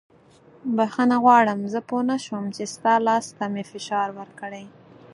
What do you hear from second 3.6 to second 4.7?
فشار ورکړی.